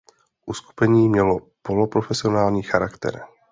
[0.45, 3.23] Uskupení mělo poloprofesionální charakter.